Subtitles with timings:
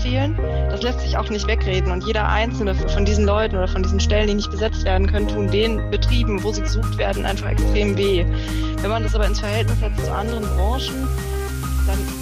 [0.00, 0.36] fehlen.
[0.70, 1.92] Das lässt sich auch nicht wegreden.
[1.92, 5.28] Und jeder einzelne von diesen Leuten oder von diesen Stellen, die nicht besetzt werden können,
[5.28, 8.24] tun den Betrieben, wo sie gesucht werden, einfach extrem weh.
[8.80, 11.08] Wenn man das aber ins Verhältnis setzt zu anderen Branchen,
[11.86, 12.19] dann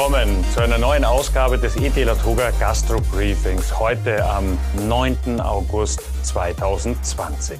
[0.00, 3.78] willkommen zu einer neuen Ausgabe des ET Latoga Gastro Briefings.
[3.78, 4.56] Heute am
[4.88, 5.42] 9.
[5.42, 7.58] August 2020.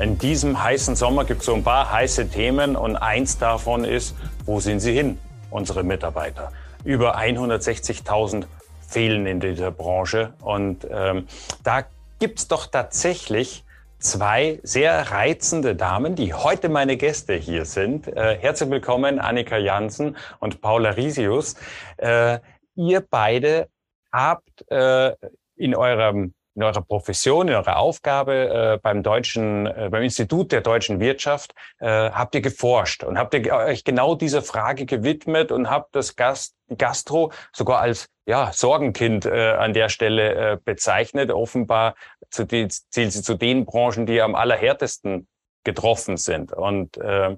[0.00, 4.14] In diesem heißen Sommer gibt es so ein paar heiße Themen und eins davon ist,
[4.44, 5.18] wo sind sie hin,
[5.50, 6.52] unsere Mitarbeiter?
[6.84, 8.44] Über 160.000
[8.86, 11.26] fehlen in dieser Branche und ähm,
[11.64, 11.82] da
[12.20, 13.64] gibt es doch tatsächlich
[14.02, 18.08] zwei sehr reizende Damen, die heute meine Gäste hier sind.
[18.08, 21.54] Äh, herzlich willkommen, Annika Jansen und Paula Risius.
[21.96, 22.40] Äh,
[22.74, 23.68] ihr beide
[24.12, 25.14] habt äh,
[25.56, 30.60] in eurem in eurer Profession, in eurer Aufgabe äh, beim deutschen, äh, beim Institut der
[30.60, 35.70] deutschen Wirtschaft äh, habt ihr geforscht und habt ihr euch genau dieser Frage gewidmet und
[35.70, 41.30] habt das Gast, Gastro sogar als ja, Sorgenkind äh, an der Stelle äh, bezeichnet.
[41.30, 41.94] Offenbar
[42.30, 45.26] zu die, zählt sie zu den Branchen, die am allerhärtesten
[45.64, 46.52] getroffen sind.
[46.52, 47.36] Und äh,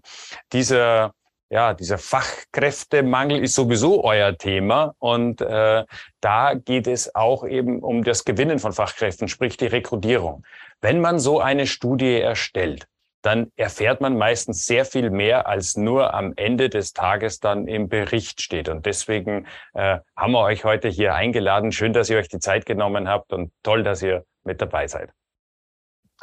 [0.53, 1.13] dieser
[1.51, 5.85] ja, dieser Fachkräftemangel ist sowieso euer Thema und äh,
[6.21, 10.45] da geht es auch eben um das Gewinnen von Fachkräften, sprich die Rekrutierung.
[10.81, 12.87] Wenn man so eine Studie erstellt,
[13.25, 17.89] dann erfährt man meistens sehr viel mehr, als nur am Ende des Tages dann im
[17.89, 18.69] Bericht steht.
[18.69, 21.73] Und deswegen äh, haben wir euch heute hier eingeladen.
[21.73, 25.11] Schön, dass ihr euch die Zeit genommen habt und toll, dass ihr mit dabei seid.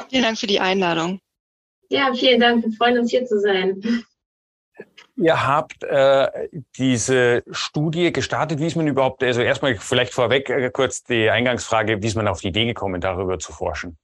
[0.10, 1.20] Vielen Dank für die Einladung.
[1.90, 2.64] Ja, vielen Dank.
[2.64, 3.82] Wir freuen uns hier zu sein.
[5.16, 8.60] Ihr habt äh, diese Studie gestartet.
[8.60, 12.28] Wie ist man überhaupt, also erstmal vielleicht vorweg äh, kurz die Eingangsfrage, wie ist man
[12.28, 13.98] auf die Idee gekommen, darüber zu forschen?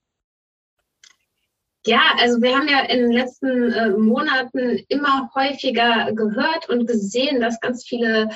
[1.88, 7.40] Ja, also wir haben ja in den letzten äh, Monaten immer häufiger gehört und gesehen,
[7.40, 8.28] dass ganz viele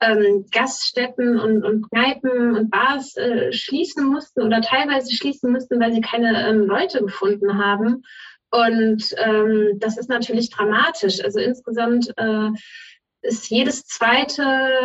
[0.00, 5.92] ähm, Gaststätten und, und Kneipen und Bars äh, schließen mussten oder teilweise schließen mussten, weil
[5.92, 8.04] sie keine ähm, Leute gefunden haben.
[8.52, 11.20] Und ähm, das ist natürlich dramatisch.
[11.24, 12.50] Also insgesamt äh,
[13.22, 14.42] ist jedes zweite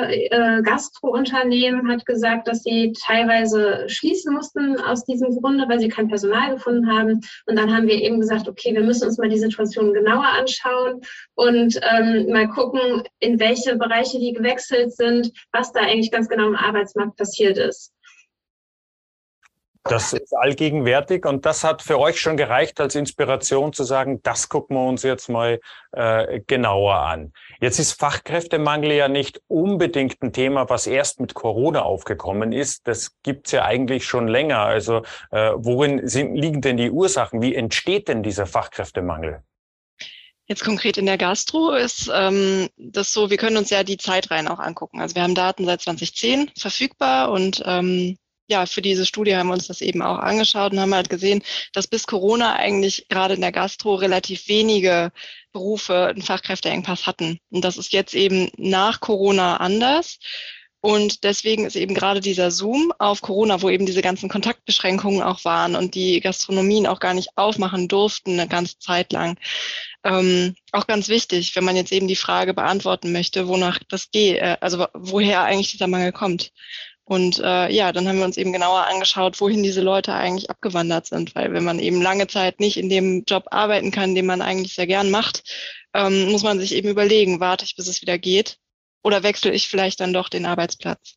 [0.10, 6.08] äh, Gastrounternehmen hat gesagt, dass sie teilweise schließen mussten aus diesem Grunde, weil sie kein
[6.08, 7.22] Personal gefunden haben.
[7.46, 11.02] Und dann haben wir eben gesagt, okay, wir müssen uns mal die Situation genauer anschauen
[11.36, 16.48] und ähm, mal gucken, in welche Bereiche die gewechselt sind, was da eigentlich ganz genau
[16.48, 17.94] im Arbeitsmarkt passiert ist.
[19.88, 24.50] Das ist allgegenwärtig und das hat für euch schon gereicht als Inspiration zu sagen, das
[24.50, 25.60] gucken wir uns jetzt mal
[25.92, 27.34] äh, genauer an.
[27.62, 32.88] Jetzt ist Fachkräftemangel ja nicht unbedingt ein Thema, was erst mit Corona aufgekommen ist.
[32.88, 34.62] Das gibt's ja eigentlich schon länger.
[34.62, 37.44] Also äh, worin sind, liegen denn die Ursachen?
[37.44, 39.44] Wie entsteht denn dieser Fachkräftemangel?
[40.48, 44.48] Jetzt konkret in der Gastro ist ähm, das so, wir können uns ja die Zeitreihen
[44.48, 45.00] auch angucken.
[45.00, 48.18] Also wir haben Daten seit 2010 verfügbar und ähm,
[48.48, 51.42] ja, für diese Studie haben wir uns das eben auch angeschaut und haben halt gesehen,
[51.74, 55.12] dass bis Corona eigentlich gerade in der Gastro relativ wenige
[55.52, 57.40] Berufe einen Fachkräfteengpass hatten.
[57.50, 60.20] Und das ist jetzt eben nach Corona anders.
[60.82, 65.44] Und deswegen ist eben gerade dieser Zoom auf Corona, wo eben diese ganzen Kontaktbeschränkungen auch
[65.44, 69.40] waren und die Gastronomien auch gar nicht aufmachen durften eine ganze Zeit lang,
[70.04, 74.38] ähm, auch ganz wichtig, wenn man jetzt eben die Frage beantworten möchte, wonach das geht,
[74.38, 76.52] äh, also woher eigentlich dieser Mangel kommt.
[77.06, 81.06] Und äh, ja, dann haben wir uns eben genauer angeschaut, wohin diese Leute eigentlich abgewandert
[81.06, 81.36] sind.
[81.36, 84.74] Weil wenn man eben lange Zeit nicht in dem Job arbeiten kann, den man eigentlich
[84.74, 85.44] sehr gern macht,
[85.94, 88.58] ähm, muss man sich eben überlegen, warte ich, bis es wieder geht
[89.04, 91.16] oder wechsle ich vielleicht dann doch den Arbeitsplatz.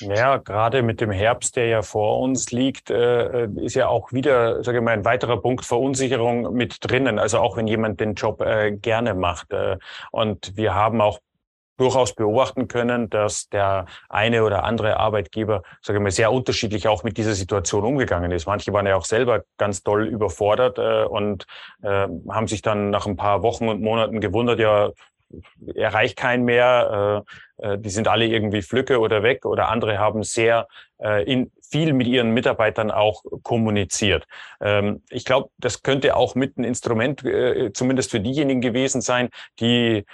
[0.00, 4.62] Ja, gerade mit dem Herbst, der ja vor uns liegt, äh, ist ja auch wieder,
[4.64, 7.18] sage ich mal, ein weiterer Punkt Verunsicherung mit drinnen.
[7.18, 9.52] Also auch wenn jemand den Job äh, gerne macht.
[9.52, 9.78] Äh,
[10.10, 11.18] und wir haben auch
[11.76, 17.02] durchaus beobachten können, dass der eine oder andere Arbeitgeber, sage ich mal, sehr unterschiedlich auch
[17.02, 18.46] mit dieser Situation umgegangen ist.
[18.46, 21.46] Manche waren ja auch selber ganz doll überfordert äh, und
[21.82, 24.90] äh, haben sich dann nach ein paar Wochen und Monaten gewundert, ja,
[25.74, 27.24] erreicht keinen mehr,
[27.60, 31.50] äh, äh, die sind alle irgendwie flücke oder weg oder andere haben sehr äh, in,
[31.62, 34.26] viel mit ihren Mitarbeitern auch kommuniziert.
[34.60, 39.30] Ähm, ich glaube, das könnte auch mit ein Instrument, äh, zumindest für diejenigen gewesen sein,
[39.58, 40.04] die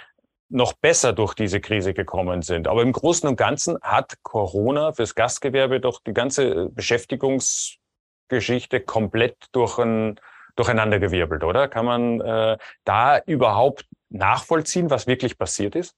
[0.49, 2.67] noch besser durch diese Krise gekommen sind.
[2.67, 9.77] Aber im Großen und Ganzen hat Corona fürs Gastgewerbe doch die ganze Beschäftigungsgeschichte komplett durch
[9.77, 10.19] ein
[10.55, 11.67] durcheinandergewirbelt, oder?
[11.69, 15.95] Kann man äh, da überhaupt nachvollziehen, was wirklich passiert ist?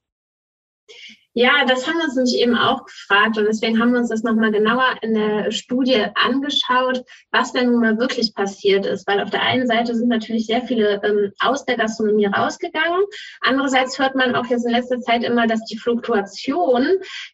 [1.33, 4.24] Ja, das haben wir uns nämlich eben auch gefragt und deswegen haben wir uns das
[4.24, 9.07] nochmal genauer in der Studie angeschaut, was denn nun mal wirklich passiert ist.
[9.07, 13.01] Weil auf der einen Seite sind natürlich sehr viele ähm, aus der Gastronomie rausgegangen.
[13.39, 16.86] Andererseits hört man auch jetzt in letzter Zeit immer, dass die Fluktuation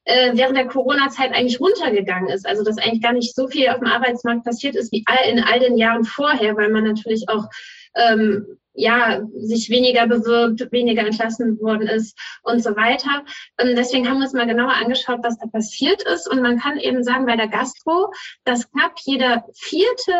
[0.04, 2.46] äh, während der Corona-Zeit eigentlich runtergegangen ist.
[2.46, 5.40] Also dass eigentlich gar nicht so viel auf dem Arbeitsmarkt passiert ist wie all, in
[5.40, 7.46] all den Jahren vorher, weil man natürlich auch
[7.96, 13.24] ähm, ja, sich weniger bewirbt, weniger entlassen worden ist und so weiter.
[13.60, 16.30] Und deswegen haben wir uns mal genauer angeschaut, was da passiert ist.
[16.30, 18.14] Und man kann eben sagen, bei der Gastro,
[18.46, 20.14] dass knapp jeder vierte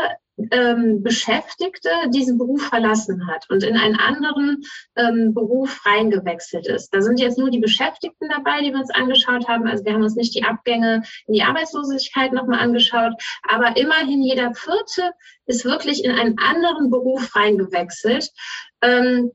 [0.52, 4.64] ähm, Beschäftigte diesen Beruf verlassen hat und in einen anderen
[4.96, 6.94] ähm, Beruf reingewechselt ist.
[6.94, 9.68] Da sind jetzt nur die Beschäftigten dabei, die wir uns angeschaut haben.
[9.68, 13.14] Also wir haben uns nicht die Abgänge in die Arbeitslosigkeit nochmal angeschaut,
[13.48, 15.12] aber immerhin jeder Vierte
[15.46, 18.30] ist wirklich in einen anderen Beruf reingewechselt.
[18.82, 19.32] Ähm,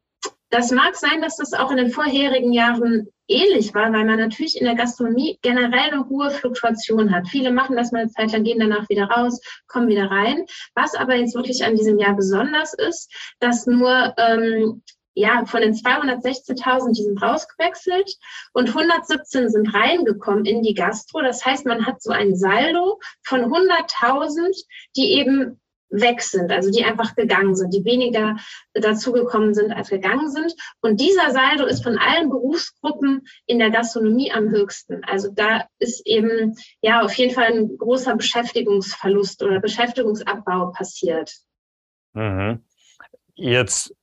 [0.50, 4.58] das mag sein, dass das auch in den vorherigen Jahren ähnlich war, weil man natürlich
[4.58, 7.28] in der Gastronomie generell eine hohe Fluktuation hat.
[7.28, 10.44] Viele machen das mal eine Zeit lang, gehen danach wieder raus, kommen wieder rein.
[10.74, 14.82] Was aber jetzt wirklich an diesem Jahr besonders ist, dass nur ähm,
[15.14, 18.16] ja, von den 216.000, die sind rausgewechselt
[18.54, 21.20] und 117 sind reingekommen in die Gastro.
[21.20, 24.64] Das heißt, man hat so ein Saldo von 100.000,
[24.96, 25.60] die eben
[25.92, 28.36] weg sind, also die einfach gegangen sind, die weniger
[28.74, 30.54] dazugekommen sind als gegangen sind.
[30.80, 35.04] Und dieser Saldo ist von allen Berufsgruppen in der Gastronomie am höchsten.
[35.04, 41.32] Also da ist eben ja auf jeden Fall ein großer Beschäftigungsverlust oder Beschäftigungsabbau passiert.
[42.14, 42.64] Mhm.
[43.34, 43.94] Jetzt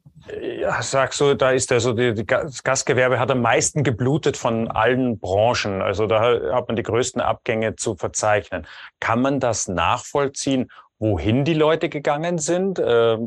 [0.41, 4.67] ja, sagst du, da ist also die, die, das Gastgewerbe hat am meisten geblutet von
[4.69, 5.81] allen Branchen.
[5.81, 8.67] Also da hat man die größten Abgänge zu verzeichnen.
[8.99, 10.69] Kann man das nachvollziehen?
[10.99, 12.77] Wohin die Leute gegangen sind.
[12.77, 13.17] Äh,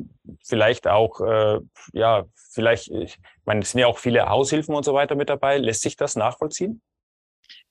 [0.44, 1.58] vielleicht auch, äh,
[1.92, 5.58] ja, vielleicht, ich meine, es sind ja auch viele Haushilfen und so weiter mit dabei.
[5.58, 6.82] Lässt sich das nachvollziehen?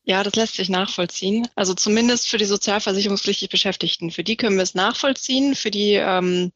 [0.04, 1.48] Ja, das lässt sich nachvollziehen.
[1.56, 4.10] Also zumindest für die sozialversicherungspflichtig Beschäftigten.
[4.10, 5.54] Für die können wir es nachvollziehen.
[5.54, 6.52] Für die ähm,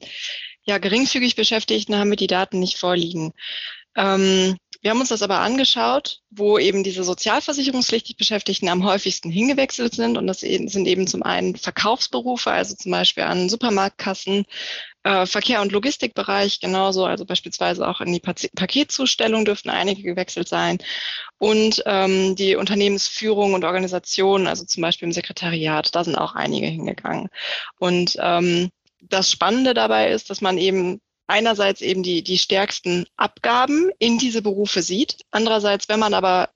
[0.64, 3.34] ja, geringfügig Beschäftigten haben wir die Daten nicht vorliegen.
[3.96, 9.96] Ähm, wir haben uns das aber angeschaut, wo eben diese sozialversicherungspflichtig Beschäftigten am häufigsten hingewechselt
[9.96, 10.16] sind.
[10.16, 14.46] Und das sind eben zum einen Verkaufsberufe, also zum Beispiel an Supermarktkassen,
[15.02, 20.78] äh, Verkehr- und Logistikbereich genauso, also beispielsweise auch in die Paketzustellung dürften einige gewechselt sein.
[21.40, 26.68] Und ähm, die Unternehmensführung und Organisation, also zum Beispiel im Sekretariat, da sind auch einige
[26.68, 27.30] hingegangen.
[27.80, 28.70] Und ähm,
[29.02, 34.42] das Spannende dabei ist, dass man eben einerseits eben die, die stärksten Abgaben in diese
[34.42, 35.18] Berufe sieht.
[35.32, 36.50] Andererseits, wenn man aber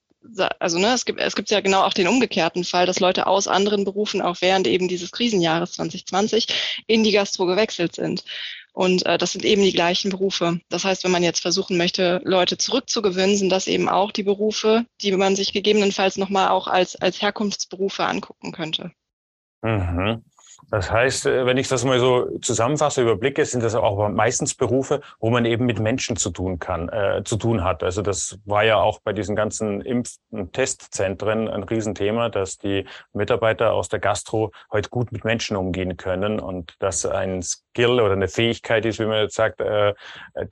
[0.60, 3.48] also ne, es gibt es gibt ja genau auch den umgekehrten Fall, dass Leute aus
[3.48, 6.48] anderen Berufen auch während eben dieses Krisenjahres 2020
[6.88, 8.26] in die Gastro gewechselt sind.
[8.74, 10.60] Und äh, das sind eben die gleichen Berufe.
[10.70, 14.86] Das heißt, wenn man jetzt versuchen möchte, Leute zurückzugewinnen, sind das eben auch die Berufe,
[15.02, 18.92] die man sich gegebenenfalls nochmal auch als, als Herkunftsberufe angucken könnte.
[19.62, 20.24] Mhm.
[20.72, 25.02] Das heißt, äh, wenn ich das mal so zusammenfasse, überblicke, sind das auch meistens Berufe,
[25.20, 27.84] wo man eben mit Menschen zu tun kann, äh, zu tun hat.
[27.84, 32.86] Also das war ja auch bei diesen ganzen Impf- und Testzentren ein Riesenthema, dass die
[33.14, 38.14] Mitarbeiter aus der Gastro heute gut mit Menschen umgehen können und das ein Skill oder
[38.14, 39.96] eine Fähigkeit ist, wie man jetzt sagt, äh,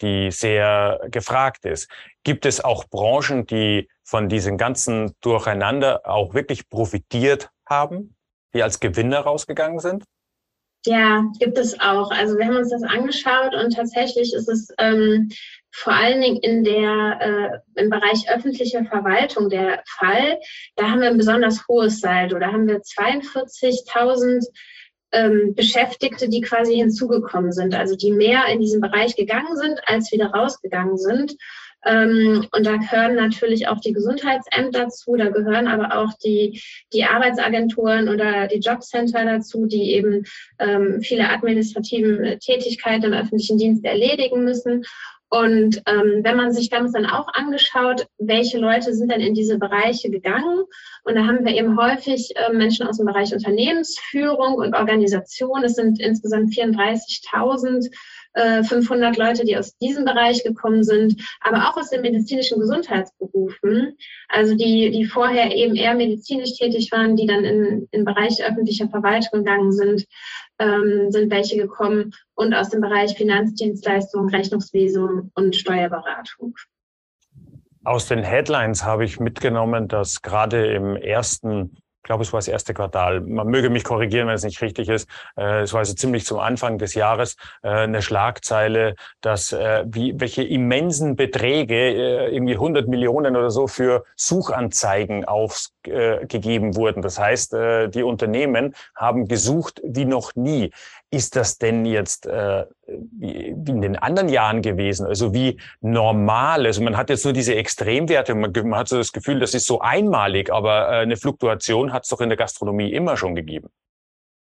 [0.01, 1.89] die sehr gefragt ist.
[2.23, 8.16] Gibt es auch Branchen, die von diesem ganzen Durcheinander auch wirklich profitiert haben?
[8.53, 10.03] Die als Gewinner rausgegangen sind?
[10.85, 12.11] Ja, gibt es auch.
[12.11, 15.29] Also wir haben uns das angeschaut und tatsächlich ist es ähm,
[15.71, 17.19] vor allen Dingen in der,
[17.75, 20.39] äh, im Bereich öffentliche Verwaltung der Fall.
[20.75, 22.39] Da haben wir ein besonders hohes Saldo.
[22.39, 24.45] Da haben wir 42.000
[25.11, 30.11] ähm, Beschäftigte, die quasi hinzugekommen sind, also die mehr in diesen Bereich gegangen sind, als
[30.11, 31.35] wieder rausgegangen sind.
[31.85, 36.61] Ähm, und da gehören natürlich auch die Gesundheitsämter dazu, da gehören aber auch die,
[36.93, 40.23] die Arbeitsagenturen oder die Jobcenter dazu, die eben
[40.59, 44.83] ähm, viele administrative Tätigkeiten im öffentlichen Dienst erledigen müssen.
[45.29, 49.57] Und ähm, wenn man sich das dann auch angeschaut, welche Leute sind dann in diese
[49.57, 50.63] Bereiche gegangen?
[51.03, 55.65] Und da haben wir eben häufig äh, Menschen aus dem Bereich Unternehmensführung und Organisation.
[55.65, 57.91] Es sind insgesamt 34.000
[58.37, 63.97] 500 äh, Leute, die aus diesem Bereich gekommen sind, aber auch aus den medizinischen Gesundheitsberufen,
[64.29, 68.89] also die, die vorher eben eher medizinisch tätig waren, die dann in, in Bereich öffentlicher
[68.89, 70.05] Verwaltung gegangen sind,
[70.59, 76.55] ähm, sind welche gekommen und aus dem Bereich Finanzdienstleistungen, Rechnungswesen und Steuerberatung.
[77.83, 82.73] Aus den Headlines habe ich mitgenommen, dass gerade im ersten glaube, es war das erste
[82.73, 83.21] Quartal.
[83.21, 85.07] Man möge mich korrigieren, wenn es nicht richtig ist.
[85.37, 90.19] Äh, es war also ziemlich zum Anfang des Jahres äh, eine Schlagzeile, dass äh, wie,
[90.19, 97.01] welche immensen Beträge, äh, irgendwie 100 Millionen oder so, für Suchanzeigen aufgegeben wurden.
[97.01, 100.71] Das heißt, äh, die Unternehmen haben gesucht wie noch nie.
[101.11, 102.65] Ist das denn jetzt äh,
[103.11, 105.05] wie in den anderen Jahren gewesen?
[105.05, 106.65] Also wie normal?
[106.65, 109.65] Also man hat jetzt nur diese Extremwerte, man, man hat so das Gefühl, das ist
[109.65, 113.69] so einmalig, aber äh, eine Fluktuation hat es doch in der Gastronomie immer schon gegeben.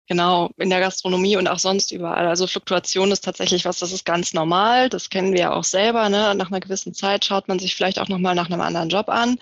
[0.09, 2.27] Genau, in der Gastronomie und auch sonst überall.
[2.27, 4.89] Also Fluktuation ist tatsächlich was, das ist ganz normal.
[4.89, 6.09] Das kennen wir ja auch selber.
[6.09, 6.35] Ne?
[6.35, 9.37] Nach einer gewissen Zeit schaut man sich vielleicht auch nochmal nach einem anderen Job an.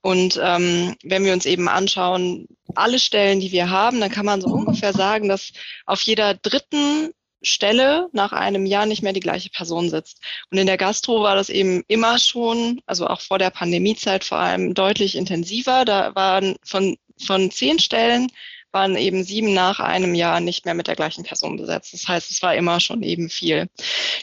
[0.00, 4.40] Und ähm, wenn wir uns eben anschauen, alle Stellen, die wir haben, dann kann man
[4.40, 5.52] so ungefähr sagen, dass
[5.84, 7.12] auf jeder dritten
[7.42, 10.22] Stelle nach einem Jahr nicht mehr die gleiche Person sitzt.
[10.50, 14.38] Und in der Gastro war das eben immer schon, also auch vor der Pandemiezeit vor
[14.38, 15.84] allem deutlich intensiver.
[15.84, 18.28] Da waren von, von zehn Stellen
[18.70, 21.94] waren eben sieben nach einem Jahr nicht mehr mit der gleichen Person besetzt.
[21.94, 23.68] Das heißt, es war immer schon eben viel.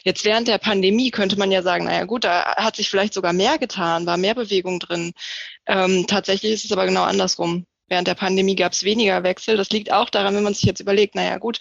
[0.04, 3.34] Jetzt während der Pandemie könnte man ja sagen, naja gut, da hat sich vielleicht sogar
[3.34, 5.14] mehr getan, war mehr Bewegung drin.
[5.66, 7.66] Ähm, tatsächlich ist es aber genau andersrum.
[7.88, 9.58] Während der Pandemie gab es weniger Wechsel.
[9.58, 11.60] Das liegt auch daran, wenn man sich jetzt überlegt, naja gut,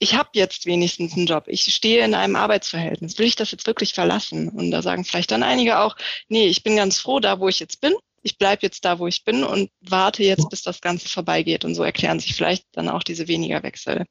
[0.00, 3.66] ich habe jetzt wenigstens einen Job, ich stehe in einem Arbeitsverhältnis, will ich das jetzt
[3.66, 4.48] wirklich verlassen?
[4.48, 5.94] Und da sagen vielleicht dann einige auch,
[6.28, 9.06] nee, ich bin ganz froh da, wo ich jetzt bin ich bleibe jetzt da, wo
[9.06, 11.64] ich bin und warte jetzt, bis das Ganze vorbeigeht.
[11.64, 14.04] Und so erklären sich vielleicht dann auch diese weniger Wechsel.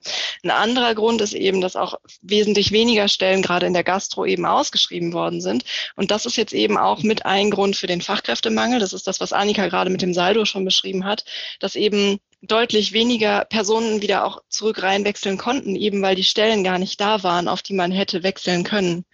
[0.43, 4.45] Ein anderer Grund ist eben, dass auch wesentlich weniger Stellen gerade in der Gastro eben
[4.45, 5.63] ausgeschrieben worden sind.
[5.95, 8.79] Und das ist jetzt eben auch mit ein Grund für den Fachkräftemangel.
[8.79, 11.25] Das ist das, was Annika gerade mit dem Saldo schon beschrieben hat,
[11.59, 16.79] dass eben deutlich weniger Personen wieder auch zurück reinwechseln konnten, eben weil die Stellen gar
[16.79, 19.05] nicht da waren, auf die man hätte wechseln können.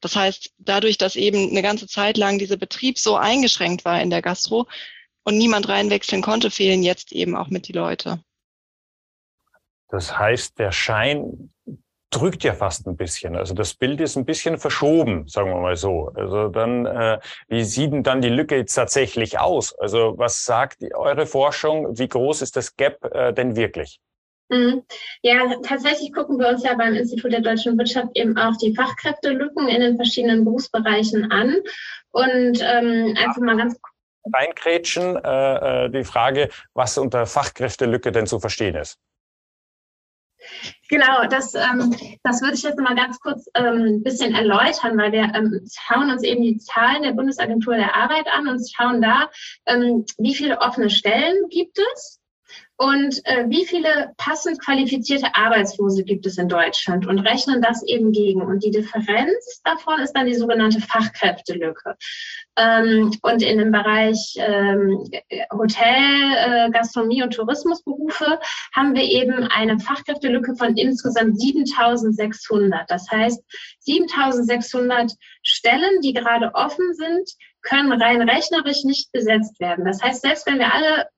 [0.00, 4.10] Das heißt, dadurch, dass eben eine ganze Zeit lang dieser Betrieb so eingeschränkt war in
[4.10, 4.68] der Gastro
[5.24, 8.22] und niemand reinwechseln konnte, fehlen jetzt eben auch mit die Leute.
[9.88, 11.52] Das heißt, der Schein
[12.10, 13.36] drückt ja fast ein bisschen.
[13.36, 16.10] Also das Bild ist ein bisschen verschoben, sagen wir mal so.
[16.14, 19.78] Also dann, äh, wie sieht denn dann die Lücke jetzt tatsächlich aus?
[19.78, 21.98] Also was sagt eure Forschung?
[21.98, 24.00] Wie groß ist das Gap äh, denn wirklich?
[24.50, 24.82] Mhm.
[25.22, 29.68] Ja, tatsächlich gucken wir uns ja beim Institut der deutschen Wirtschaft eben auch die Fachkräftelücken
[29.68, 31.56] in den verschiedenen Berufsbereichen an.
[32.10, 33.78] Und ähm, einfach mal ganz
[34.32, 38.98] reinkrätschen, äh, äh, die Frage, was unter Fachkräftelücke denn zu verstehen ist.
[40.88, 45.12] Genau, das, ähm, das würde ich jetzt mal ganz kurz ein ähm, bisschen erläutern, weil
[45.12, 49.28] wir ähm, schauen uns eben die Zahlen der Bundesagentur der Arbeit an und schauen da,
[49.66, 52.17] ähm, wie viele offene Stellen gibt es
[52.80, 58.12] und äh, wie viele passend qualifizierte Arbeitslose gibt es in Deutschland und rechnen das eben
[58.12, 58.40] gegen.
[58.40, 61.96] Und die Differenz davon ist dann die sogenannte Fachkräftelücke.
[62.56, 65.10] Ähm, und in dem Bereich ähm,
[65.52, 65.88] Hotel,
[66.36, 68.38] äh, Gastronomie und Tourismusberufe
[68.72, 72.88] haben wir eben eine Fachkräftelücke von insgesamt 7600.
[72.88, 73.42] Das heißt,
[73.80, 77.28] 7600 Stellen, die gerade offen sind,
[77.62, 79.84] können rein rechnerisch nicht besetzt werden.
[79.84, 81.08] Das heißt, selbst wenn wir alle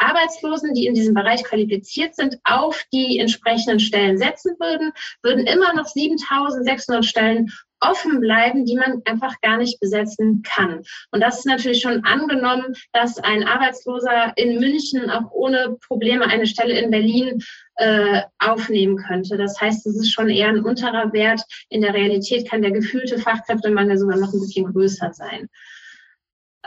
[0.00, 4.92] Arbeitslosen, die in diesem Bereich qualifiziert sind, auf die entsprechenden Stellen setzen würden,
[5.22, 10.82] würden immer noch 7600 Stellen offen bleiben, die man einfach gar nicht besetzen kann.
[11.10, 16.46] Und das ist natürlich schon angenommen, dass ein Arbeitsloser in München auch ohne Probleme eine
[16.46, 17.42] Stelle in Berlin
[17.76, 19.36] äh, aufnehmen könnte.
[19.36, 21.40] Das heißt, es ist schon eher ein unterer Wert.
[21.70, 25.48] In der Realität kann der gefühlte Fachkräftemangel sogar noch ein bisschen größer sein.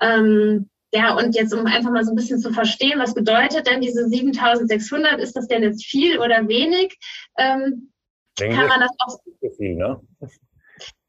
[0.01, 3.81] Ähm, ja, und jetzt, um einfach mal so ein bisschen zu verstehen, was bedeutet denn
[3.81, 5.19] diese 7600?
[5.19, 6.97] Ist das denn jetzt viel oder wenig?
[7.37, 7.91] Ähm,
[8.37, 9.19] kann man das auch.
[9.57, 9.99] Viel, ne?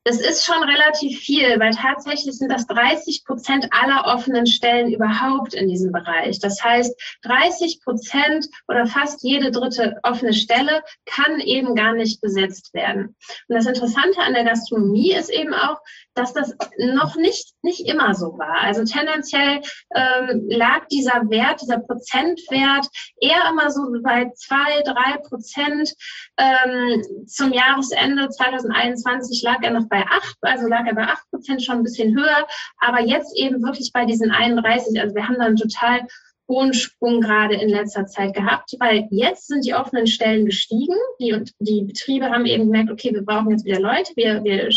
[0.07, 5.55] Das ist schon relativ viel, weil tatsächlich sind das 30 Prozent aller offenen Stellen überhaupt
[5.55, 6.39] in diesem Bereich.
[6.41, 12.75] Das heißt, 30 Prozent oder fast jede dritte offene Stelle kann eben gar nicht besetzt
[12.75, 13.17] werden.
[13.49, 15.79] Und das Interessante an der Gastronomie ist eben auch,
[16.15, 18.61] dass das noch nicht, nicht immer so war.
[18.63, 19.61] Also tendenziell
[19.95, 22.87] ähm, lag dieser Wert, dieser Prozentwert
[23.21, 25.93] eher immer so bei zwei, drei Prozent.
[26.39, 31.63] Ähm, zum Jahresende 2021 lag er noch bei acht, also lag er bei acht Prozent
[31.63, 32.47] schon ein bisschen höher,
[32.79, 35.01] aber jetzt eben wirklich bei diesen 31.
[35.01, 36.07] Also wir haben dann total
[36.49, 40.97] hohen Sprung gerade in letzter Zeit gehabt, weil jetzt sind die offenen Stellen gestiegen.
[41.19, 44.69] Die, die Betriebe haben eben gemerkt, okay, wir brauchen jetzt wieder Leute, wir, wir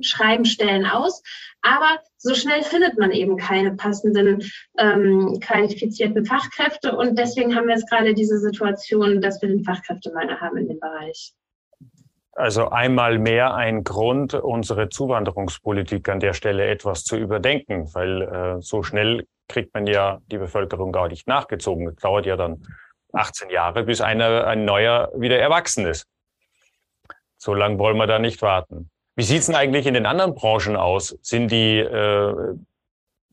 [0.00, 1.22] schreiben Stellen aus,
[1.62, 4.42] aber so schnell findet man eben keine passenden
[4.78, 10.40] ähm, qualifizierten Fachkräfte und deswegen haben wir jetzt gerade diese Situation, dass wir den Fachkräftemangel
[10.40, 11.32] haben in dem Bereich.
[12.32, 18.60] Also einmal mehr ein Grund, unsere Zuwanderungspolitik an der Stelle etwas zu überdenken, weil äh,
[18.60, 21.86] so schnell kriegt man ja die Bevölkerung gar nicht nachgezogen.
[21.86, 22.66] Das dauert ja dann
[23.12, 26.06] 18 Jahre, bis einer, ein neuer wieder erwachsen ist.
[27.38, 28.90] So lange wollen wir da nicht warten.
[29.16, 31.16] Wie sieht's denn eigentlich in den anderen Branchen aus?
[31.22, 32.54] Sind die, äh,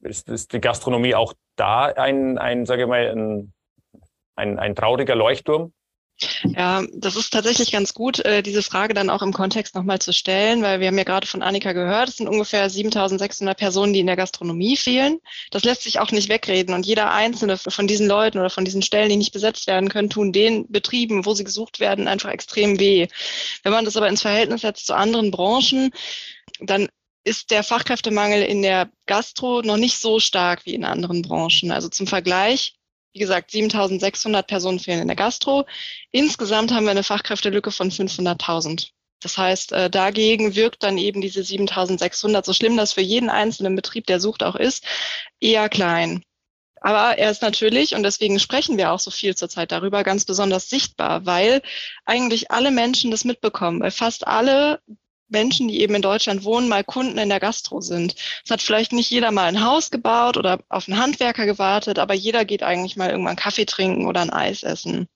[0.02, 3.54] ist, ist die Gastronomie auch da ein, ein sage ich mal, ein,
[4.36, 5.74] ein, ein trauriger Leuchtturm?
[6.44, 10.14] Ja, das ist tatsächlich ganz gut, äh, diese Frage dann auch im Kontext nochmal zu
[10.14, 14.00] stellen, weil wir haben ja gerade von Annika gehört, es sind ungefähr 7600 Personen, die
[14.00, 15.20] in der Gastronomie fehlen.
[15.52, 18.82] Das lässt sich auch nicht wegreden und jeder einzelne von diesen Leuten oder von diesen
[18.82, 22.80] Stellen, die nicht besetzt werden können, tun den Betrieben, wo sie gesucht werden, einfach extrem
[22.80, 23.08] weh.
[23.64, 25.92] Wenn man das aber ins Verhältnis setzt zu anderen Branchen,
[26.60, 26.88] dann
[27.24, 31.72] ist der Fachkräftemangel in der Gastro noch nicht so stark wie in anderen Branchen.
[31.72, 32.76] Also zum Vergleich,
[33.14, 35.66] wie gesagt, 7600 Personen fehlen in der Gastro.
[36.12, 38.90] Insgesamt haben wir eine Fachkräftelücke von 500.000.
[39.22, 43.76] Das heißt, äh, dagegen wirkt dann eben diese 7600, so schlimm das für jeden einzelnen
[43.76, 44.84] Betrieb, der sucht, auch ist,
[45.40, 46.24] eher klein.
[46.82, 50.70] Aber er ist natürlich, und deswegen sprechen wir auch so viel zurzeit darüber, ganz besonders
[50.70, 51.62] sichtbar, weil
[52.04, 54.82] eigentlich alle Menschen das mitbekommen, weil fast alle
[55.34, 58.16] Menschen, die eben in Deutschland wohnen, mal Kunden in der Gastro sind.
[58.46, 62.14] Es hat vielleicht nicht jeder mal ein Haus gebaut oder auf einen Handwerker gewartet, aber
[62.14, 65.10] jeder geht eigentlich mal irgendwann Kaffee trinken oder ein Eis essen.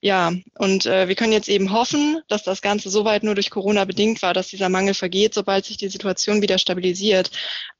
[0.00, 3.84] Ja, und äh, wir können jetzt eben hoffen, dass das Ganze soweit nur durch Corona
[3.84, 7.30] bedingt war, dass dieser Mangel vergeht, sobald sich die Situation wieder stabilisiert.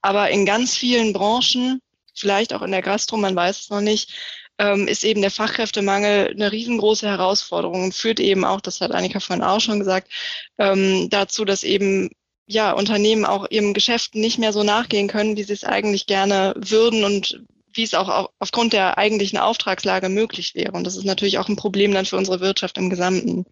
[0.01, 1.81] Aber in ganz vielen Branchen,
[2.15, 4.13] vielleicht auch in der Gastro, man weiß es noch nicht,
[4.59, 9.19] ähm, ist eben der Fachkräftemangel eine riesengroße Herausforderung und führt eben auch, das hat Annika
[9.19, 10.11] vorhin auch schon gesagt,
[10.57, 12.09] ähm, dazu, dass eben
[12.45, 16.53] ja, Unternehmen auch ihrem Geschäft nicht mehr so nachgehen können, wie sie es eigentlich gerne
[16.57, 17.41] würden und
[17.75, 20.73] wie es auch aufgrund der eigentlichen Auftragslage möglich wäre.
[20.73, 23.45] Und das ist natürlich auch ein Problem dann für unsere Wirtschaft im Gesamten.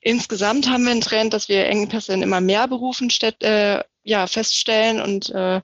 [0.00, 3.08] Insgesamt haben wir einen Trend, dass wir Engpässe in immer mehr Berufen
[3.40, 5.00] äh, ja, feststellen.
[5.00, 5.60] Und äh,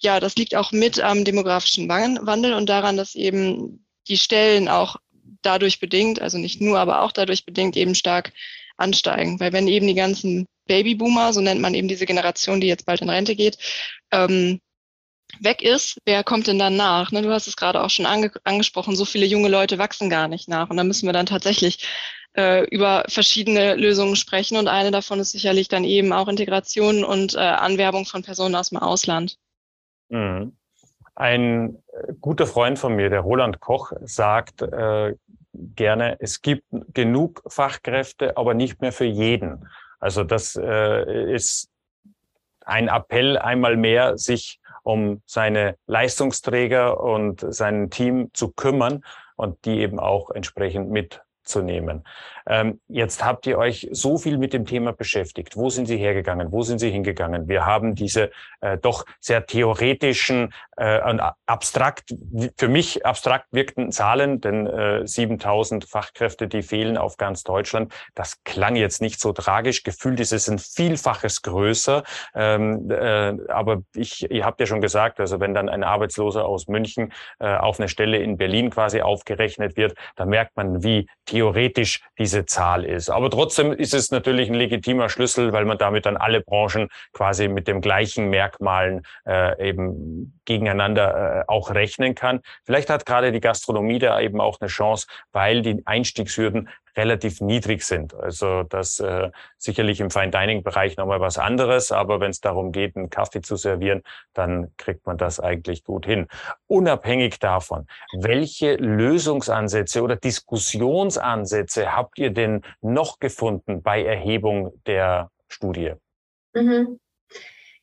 [0.00, 4.96] ja, das liegt auch mit am demografischen Wandel und daran, dass eben die Stellen auch
[5.42, 8.32] dadurch bedingt, also nicht nur, aber auch dadurch bedingt eben stark
[8.76, 9.40] ansteigen.
[9.40, 13.02] Weil wenn eben die ganzen Babyboomer, so nennt man eben diese Generation, die jetzt bald
[13.02, 13.58] in Rente geht,
[14.12, 14.60] ähm,
[15.40, 17.10] weg ist, wer kommt denn dann nach?
[17.10, 20.28] Ne, du hast es gerade auch schon ange angesprochen, so viele junge Leute wachsen gar
[20.28, 20.70] nicht nach.
[20.70, 21.86] Und da müssen wir dann tatsächlich
[22.36, 24.56] äh, über verschiedene Lösungen sprechen.
[24.56, 28.70] Und eine davon ist sicherlich dann eben auch Integration und äh, Anwerbung von Personen aus
[28.70, 29.38] dem Ausland.
[30.08, 30.56] Mhm.
[31.14, 35.14] Ein äh, guter Freund von mir, der Roland Koch, sagt äh,
[35.52, 39.68] gerne, es gibt genug Fachkräfte, aber nicht mehr für jeden.
[40.00, 41.70] Also das äh, ist
[42.64, 49.04] ein Appell einmal mehr, sich um seine Leistungsträger und sein Team zu kümmern
[49.36, 50.90] und die eben auch entsprechend
[51.42, 52.04] mitzunehmen.
[52.46, 55.56] Ähm, jetzt habt ihr euch so viel mit dem Thema beschäftigt.
[55.56, 56.50] Wo sind Sie hergegangen?
[56.50, 57.48] Wo sind Sie hingegangen?
[57.48, 61.00] Wir haben diese äh, doch sehr theoretischen äh,
[61.46, 62.14] abstrakt,
[62.56, 67.92] für mich abstrakt wirkten Zahlen, denn äh, 7000 Fachkräfte, die fehlen auf ganz Deutschland.
[68.14, 69.84] Das klang jetzt nicht so tragisch.
[69.84, 72.02] Gefühlt ist es ein Vielfaches größer.
[72.34, 76.66] Ähm, äh, aber ich, ihr habt ja schon gesagt, also wenn dann ein Arbeitsloser aus
[76.66, 82.02] München äh, auf eine Stelle in Berlin quasi aufgerechnet wird, da merkt man, wie theoretisch
[82.18, 83.08] diese Zahl ist.
[83.08, 87.48] Aber trotzdem ist es natürlich ein legitimer Schlüssel, weil man damit dann alle Branchen quasi
[87.48, 92.40] mit dem gleichen Merkmalen äh, eben gegeneinander äh, auch rechnen kann.
[92.64, 97.82] Vielleicht hat gerade die Gastronomie da eben auch eine Chance, weil die Einstiegshürden relativ niedrig
[97.84, 98.14] sind.
[98.14, 102.72] Also das äh, sicherlich im Fine Dining Bereich nochmal was anderes, aber wenn es darum
[102.72, 104.02] geht, einen Kaffee zu servieren,
[104.34, 106.28] dann kriegt man das eigentlich gut hin.
[106.66, 107.86] Unabhängig davon,
[108.18, 115.92] welche Lösungsansätze oder Diskussionsansätze habt ihr denn noch gefunden bei Erhebung der Studie?
[116.54, 116.98] Mhm.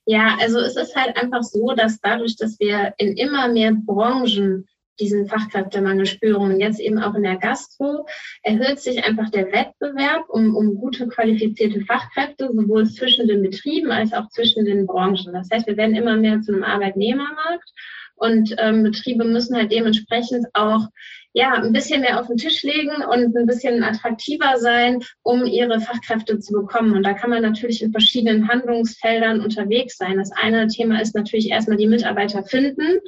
[0.05, 4.67] Ja, also es ist halt einfach so, dass dadurch, dass wir in immer mehr Branchen
[4.99, 6.53] diesen Fachkräftemangel spüren.
[6.53, 8.05] Und jetzt eben auch in der Gastro
[8.43, 14.13] erhöht sich einfach der Wettbewerb um, um gute qualifizierte Fachkräfte, sowohl zwischen den Betrieben als
[14.13, 15.33] auch zwischen den Branchen.
[15.33, 17.71] Das heißt, wir werden immer mehr zu einem Arbeitnehmermarkt
[18.19, 20.87] und ähm, Betriebe müssen halt dementsprechend auch
[21.33, 25.79] ja, ein bisschen mehr auf den Tisch legen und ein bisschen attraktiver sein, um ihre
[25.79, 26.95] Fachkräfte zu bekommen.
[26.95, 30.17] Und da kann man natürlich in verschiedenen Handlungsfeldern unterwegs sein.
[30.17, 32.99] Das eine Thema ist natürlich erstmal die Mitarbeiter finden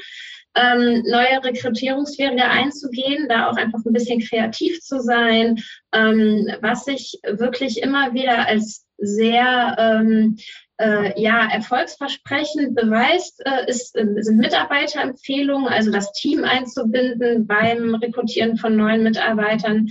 [0.55, 5.61] ähm, neue Rekrutierungswege einzugehen, da auch einfach ein bisschen kreativ zu sein,
[5.93, 10.37] ähm, was sich wirklich immer wieder als sehr ähm,
[10.81, 18.57] äh, ja, erfolgsversprechend beweist, äh, ist, äh, sind Mitarbeiterempfehlungen, also das Team einzubinden beim Rekrutieren
[18.57, 19.87] von neuen Mitarbeitern.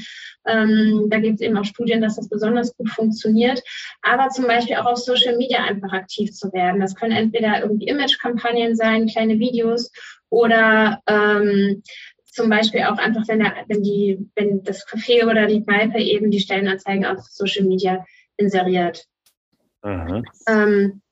[0.46, 3.62] Ähm, da gibt es eben auch Studien, dass das besonders gut funktioniert.
[4.02, 6.80] Aber zum Beispiel auch auf Social Media einfach aktiv zu werden.
[6.80, 9.92] Das können entweder irgendwie Image-Kampagnen sein, kleine Videos
[10.28, 11.82] oder ähm,
[12.24, 16.30] zum Beispiel auch einfach, wenn, der, wenn, die, wenn das Café oder die Kneipe eben
[16.30, 18.04] die Stellenanzeigen auf Social Media
[18.36, 19.04] inseriert.
[19.82, 20.24] Mhm.
[20.48, 21.02] Ähm,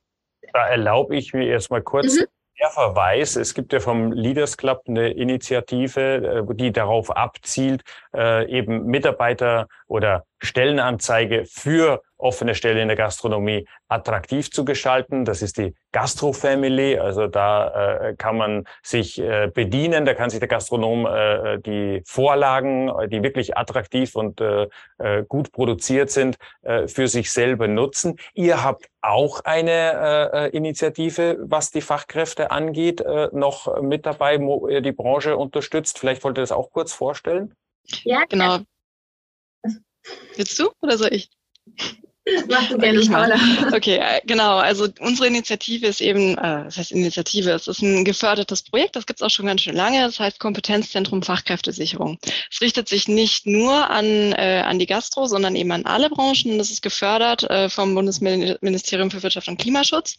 [0.52, 2.26] da erlaube ich mir erstmal kurz mhm.
[2.61, 3.37] der Verweis.
[3.37, 7.83] Es gibt ja vom Leaders Club eine Initiative, äh, die darauf abzielt,
[8.14, 15.24] äh, eben Mitarbeiter oder Stellenanzeige für offene Stelle in der Gastronomie attraktiv zu gestalten.
[15.24, 16.98] Das ist die Gastro Family.
[16.98, 20.05] Also da äh, kann man sich äh, bedienen.
[20.05, 25.53] Da kann sich der Gastronom äh, die Vorlagen, die wirklich attraktiv und äh, äh gut
[25.53, 28.18] produziert sind, äh, für sich selber nutzen.
[28.35, 34.68] Ihr habt auch eine äh, Initiative, was die Fachkräfte angeht, äh, noch mit dabei, wo
[34.68, 35.98] ihr die Branche unterstützt.
[35.98, 37.55] Vielleicht wollt ihr das auch kurz vorstellen.
[38.05, 38.59] Ja, genau.
[40.37, 41.31] Willst du oder soll ich?
[42.49, 43.37] Mach du gerne, Paula.
[43.75, 44.59] Okay, äh, genau.
[44.59, 49.07] Also unsere Initiative ist eben, äh, das heißt Initiative, es ist ein gefördertes Projekt, das
[49.07, 50.03] gibt es auch schon ganz schön lange.
[50.03, 52.18] Das heißt Kompetenzzentrum Fachkräftesicherung.
[52.51, 56.59] Es richtet sich nicht nur an, äh, an die Gastro, sondern eben an alle Branchen.
[56.59, 60.16] Das ist gefördert äh, vom Bundesministerium für Wirtschaft und Klimaschutz.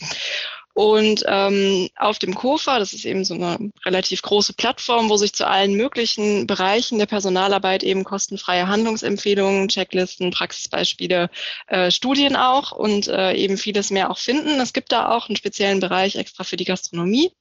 [0.80, 5.34] Und ähm, auf dem KOFA, das ist eben so eine relativ große Plattform, wo sich
[5.34, 11.30] zu allen möglichen Bereichen der Personalarbeit eben kostenfreie Handlungsempfehlungen, Checklisten, Praxisbeispiele,
[11.68, 14.62] äh, Studien auch und äh, eben vieles mehr auch finden.
[14.62, 17.34] Es gibt da auch einen speziellen Bereich extra für die Gastronomie.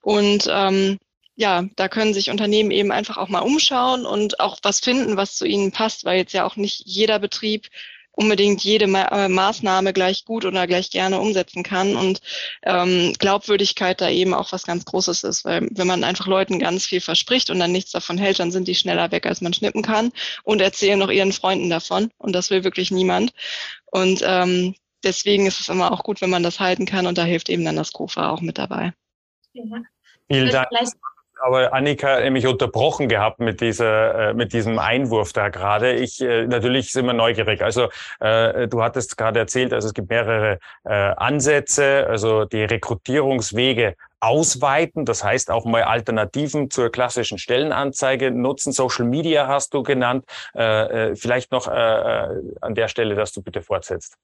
[0.00, 0.98] Und ähm,
[1.36, 5.36] ja, da können sich Unternehmen eben einfach auch mal umschauen und auch was finden, was
[5.36, 7.68] zu ihnen passt, weil jetzt ja auch nicht jeder Betrieb
[8.14, 11.96] unbedingt jede Ma äh, Maßnahme gleich gut oder gleich gerne umsetzen kann.
[11.96, 12.20] Und
[12.62, 16.86] ähm, Glaubwürdigkeit da eben auch was ganz Großes ist, weil wenn man einfach Leuten ganz
[16.86, 19.82] viel verspricht und dann nichts davon hält, dann sind die schneller weg, als man schnippen
[19.82, 22.10] kann und erzählen noch ihren Freunden davon.
[22.18, 23.32] Und das will wirklich niemand.
[23.90, 27.24] Und ähm, deswegen ist es immer auch gut, wenn man das halten kann und da
[27.24, 28.92] hilft eben dann das KOFA auch mit dabei.
[29.52, 29.64] Ja.
[30.28, 30.68] Vielen Dank
[31.42, 35.92] aber Annika nämlich unterbrochen gehabt mit dieser, äh, mit diesem Einwurf da gerade.
[35.94, 37.62] Ich äh, natürlich sind wir neugierig.
[37.62, 37.88] Also
[38.20, 45.04] äh, du hattest gerade erzählt, also es gibt mehrere äh, Ansätze, also die Rekrutierungswege ausweiten,
[45.04, 48.72] das heißt auch mal Alternativen zur klassischen Stellenanzeige nutzen.
[48.72, 50.24] Social Media hast du genannt.
[50.54, 54.16] Äh, äh, vielleicht noch äh, äh an der Stelle, dass du bitte fortsetzt.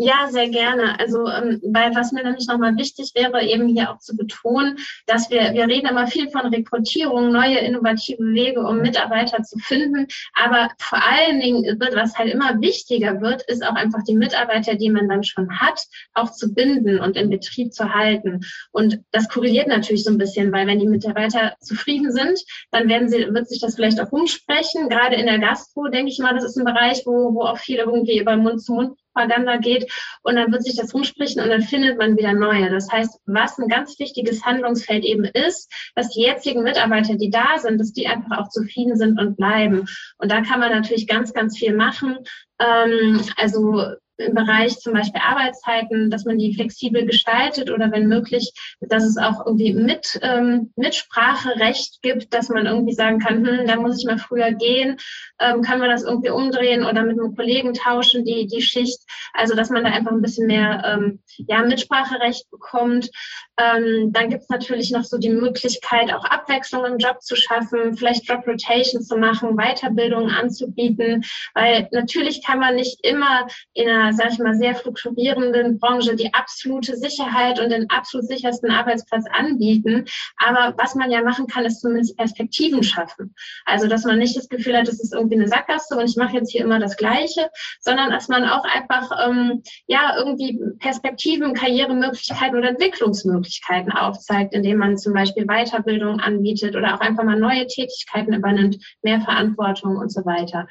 [0.00, 0.96] Ja, sehr gerne.
[1.00, 5.28] Also, ähm, weil was mir nämlich nochmal wichtig wäre, eben hier auch zu betonen, dass
[5.28, 10.06] wir, wir reden immer viel von Rekrutierung, neue innovative Wege, um Mitarbeiter zu finden.
[10.40, 14.76] Aber vor allen Dingen wird, was halt immer wichtiger wird, ist auch einfach die Mitarbeiter,
[14.76, 15.82] die man dann schon hat,
[16.14, 18.42] auch zu binden und in Betrieb zu halten.
[18.70, 22.38] Und das korreliert natürlich so ein bisschen, weil wenn die Mitarbeiter zufrieden sind,
[22.70, 24.88] dann werden sie, wird sich das vielleicht auch umsprechen.
[24.88, 27.78] Gerade in der Gastro, denke ich mal, das ist ein Bereich, wo, wo auch viel
[27.78, 29.90] irgendwie über Mund zu Mund Propaganda geht
[30.22, 32.70] und dann wird sich das rumsprechen und dann findet man wieder neue.
[32.70, 37.58] Das heißt, was ein ganz wichtiges Handlungsfeld eben ist, dass die jetzigen Mitarbeiter, die da
[37.58, 39.86] sind, dass die einfach auch zufrieden sind und bleiben.
[40.18, 42.18] Und da kann man natürlich ganz, ganz viel machen.
[42.60, 43.82] Ähm, also
[44.18, 49.16] im Bereich zum Beispiel Arbeitszeiten, dass man die flexibel gestaltet oder wenn möglich, dass es
[49.16, 54.06] auch irgendwie mit ähm, Mitspracherecht gibt, dass man irgendwie sagen kann, hm, da muss ich
[54.06, 54.96] mal früher gehen,
[55.40, 59.00] ähm, kann man das irgendwie umdrehen oder mit einem Kollegen tauschen, die, die Schicht.
[59.32, 63.10] Also dass man da einfach ein bisschen mehr ähm, ja, Mitspracherecht bekommt.
[63.58, 67.96] Ähm, dann gibt es natürlich noch so die Möglichkeit, auch Abwechslung im Job zu schaffen,
[67.96, 74.07] vielleicht Job Rotation zu machen, Weiterbildungen anzubieten, weil natürlich kann man nicht immer in einer
[74.12, 80.04] sage ich mal, sehr fluktuierenden Branche die absolute Sicherheit und den absolut sichersten Arbeitsplatz anbieten.
[80.36, 83.34] Aber was man ja machen kann, ist zumindest Perspektiven schaffen.
[83.64, 86.36] Also, dass man nicht das Gefühl hat, das ist irgendwie eine Sackgasse und ich mache
[86.36, 87.48] jetzt hier immer das Gleiche,
[87.80, 94.98] sondern dass man auch einfach, ähm, ja, irgendwie Perspektiven, Karrieremöglichkeiten oder Entwicklungsmöglichkeiten aufzeigt, indem man
[94.98, 100.24] zum Beispiel Weiterbildung anbietet oder auch einfach mal neue Tätigkeiten übernimmt, mehr Verantwortung und so
[100.24, 100.66] weiter.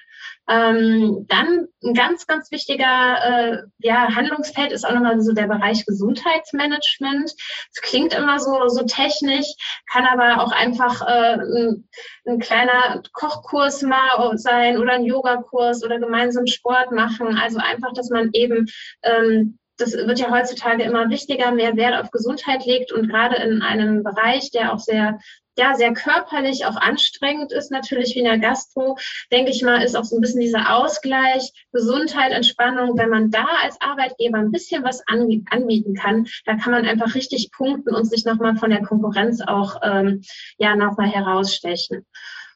[0.50, 5.86] Ähm, dann ein ganz, ganz wichtiger äh, ja, Handlungsfeld ist auch nochmal so der Bereich
[5.86, 7.32] Gesundheitsmanagement.
[7.72, 9.48] Es klingt immer so, so technisch,
[9.92, 11.90] kann aber auch einfach äh, ein,
[12.26, 17.38] ein kleiner Kochkurs mal sein oder ein Yogakurs oder gemeinsam Sport machen.
[17.38, 18.68] Also einfach, dass man eben
[19.04, 23.62] ähm, das wird ja heutzutage immer wichtiger, mehr Wert auf Gesundheit legt und gerade in
[23.62, 25.20] einem Bereich, der auch sehr
[25.58, 28.98] ja, sehr körperlich auch anstrengend ist, natürlich wie in der Gastro,
[29.32, 32.98] denke ich mal, ist auch so ein bisschen dieser Ausgleich, Gesundheit, Entspannung.
[32.98, 37.52] Wenn man da als Arbeitgeber ein bisschen was anbieten kann, da kann man einfach richtig
[37.52, 40.22] punkten und sich nochmal von der Konkurrenz auch, ähm,
[40.58, 42.06] ja, nochmal herausstechen.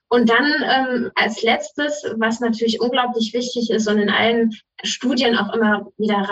[0.08, 4.52] Und dann ähm, als letztes, was natürlich unglaublich wichtig ist und in allen
[4.84, 6.30] Studien auch immer wieder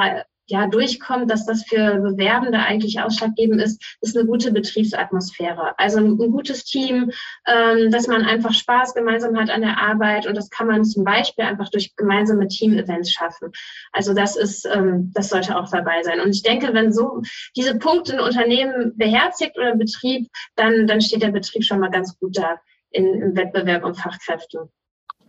[0.50, 5.74] ja, durchkommt, dass das für Bewerbende eigentlich ausschlaggebend ist, ist eine gute Betriebsatmosphäre.
[5.78, 7.12] Also ein, ein gutes Team,
[7.48, 11.04] ähm, dass man einfach Spaß gemeinsam hat an der Arbeit und das kann man zum
[11.04, 13.52] Beispiel einfach durch gemeinsame Team-Events schaffen.
[13.92, 16.20] Also das ist, ähm, das sollte auch dabei sein.
[16.20, 17.22] Und ich denke, wenn so
[17.56, 22.18] diese Punkte ein Unternehmen beherzigt oder Betrieb, dann, dann steht der Betrieb schon mal ganz
[22.18, 22.60] gut da
[22.92, 24.70] in, im Wettbewerb um Fachkräfte.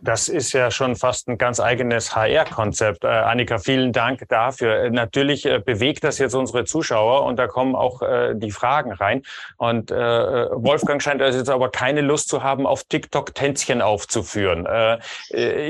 [0.03, 3.03] Das ist ja schon fast ein ganz eigenes HR-Konzept.
[3.03, 4.85] Äh, Annika, vielen Dank dafür.
[4.85, 8.91] Äh, natürlich äh, bewegt das jetzt unsere Zuschauer und da kommen auch äh, die Fragen
[8.93, 9.21] rein.
[9.57, 14.65] Und äh, Wolfgang scheint also jetzt aber keine Lust zu haben, auf TikTok Tänzchen aufzuführen.
[14.65, 14.97] Äh,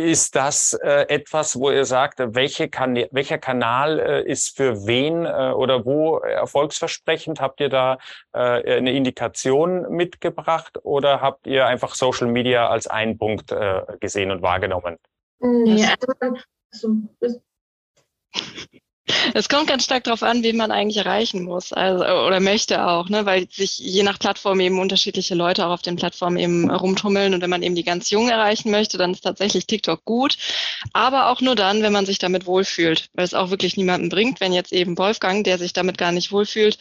[0.10, 5.26] ist das äh, etwas, wo ihr sagt, welche kan welcher Kanal äh, ist für wen
[5.26, 7.42] äh, oder wo erfolgsversprechend?
[7.42, 7.98] Habt ihr da
[8.34, 14.21] äh, eine Indikation mitgebracht oder habt ihr einfach Social Media als einen Punkt äh, gesehen?
[14.22, 14.98] Gesehen und wahrgenommen?
[15.40, 17.02] Nee, also,
[19.34, 23.10] es kommt ganz stark darauf an, wen man eigentlich erreichen muss, also oder möchte auch,
[23.10, 27.34] ne, weil sich je nach Plattform eben unterschiedliche Leute auch auf den Plattformen eben rumtummeln
[27.34, 30.38] und wenn man eben die ganz Jungen erreichen möchte, dann ist tatsächlich TikTok gut,
[30.94, 34.40] aber auch nur dann, wenn man sich damit wohlfühlt, weil es auch wirklich niemanden bringt,
[34.40, 36.78] wenn jetzt eben Wolfgang, der sich damit gar nicht wohlfühlt,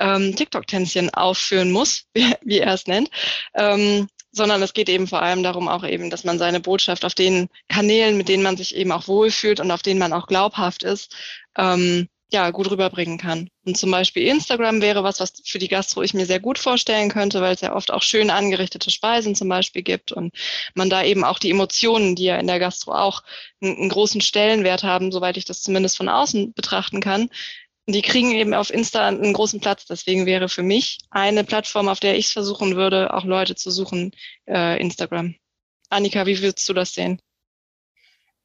[0.00, 3.10] ähm, TikTok-Tänzchen aufführen muss, wie, wie er es nennt,
[3.54, 7.14] ähm, sondern es geht eben vor allem darum auch eben, dass man seine Botschaft auf
[7.14, 10.82] den Kanälen, mit denen man sich eben auch wohlfühlt und auf denen man auch glaubhaft
[10.82, 11.14] ist,
[11.56, 13.50] ähm, ja, gut rüberbringen kann.
[13.64, 17.10] Und zum Beispiel Instagram wäre was, was für die Gastro ich mir sehr gut vorstellen
[17.10, 20.32] könnte, weil es ja oft auch schön angerichtete Speisen zum Beispiel gibt und
[20.74, 23.22] man da eben auch die Emotionen, die ja in der Gastro auch
[23.60, 27.30] einen, einen großen Stellenwert haben, soweit ich das zumindest von außen betrachten kann,
[27.86, 29.86] die kriegen eben auf Insta einen großen Platz.
[29.86, 33.70] Deswegen wäre für mich eine Plattform, auf der ich es versuchen würde, auch Leute zu
[33.70, 34.12] suchen,
[34.46, 35.34] äh, Instagram.
[35.88, 37.20] Annika, wie würdest du das sehen?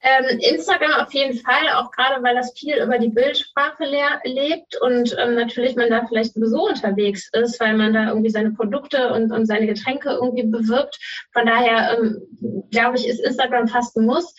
[0.02, 3.86] Ähm, Instagram auf jeden Fall, auch gerade weil das viel über die Bildsprache
[4.24, 8.52] lebt und ähm, natürlich man da vielleicht sowieso unterwegs ist, weil man da irgendwie seine
[8.52, 11.00] Produkte und, und seine Getränke irgendwie bewirbt.
[11.34, 14.36] Von daher ähm, glaube ich, ist Instagram fast ein Muss.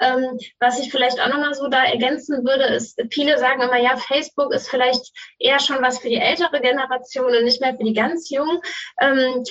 [0.00, 3.96] Ähm, was ich vielleicht auch nochmal so da ergänzen würde, ist, viele sagen immer, ja,
[3.96, 7.94] Facebook ist vielleicht eher schon was für die ältere Generation und nicht mehr für die
[7.94, 8.60] ganz Jungen.
[9.00, 9.44] Ähm,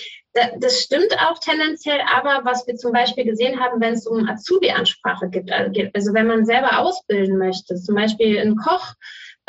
[0.59, 5.29] das stimmt auch tendenziell, aber was wir zum Beispiel gesehen haben, wenn es um Azubi-Ansprache
[5.29, 8.93] gibt, also wenn man selber ausbilden möchte, zum Beispiel ein Koch,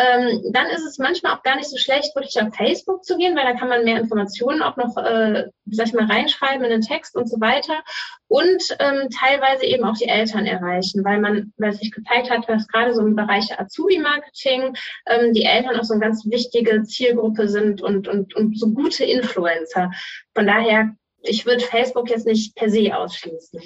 [0.01, 3.37] ähm, dann ist es manchmal auch gar nicht so schlecht, wirklich auf Facebook zu gehen,
[3.37, 6.81] weil da kann man mehr Informationen auch noch, äh, sag ich mal, reinschreiben in den
[6.81, 7.83] Text und so weiter.
[8.29, 12.67] Und ähm, teilweise eben auch die Eltern erreichen, weil man, weil sich gezeigt hat, dass
[12.69, 14.75] gerade so im Bereich Azubi-Marketing
[15.07, 19.05] ähm, die Eltern auch so eine ganz wichtige Zielgruppe sind und, und, und so gute
[19.05, 19.91] Influencer.
[20.35, 23.61] Von daher, ich würde Facebook jetzt nicht per se ausschließen.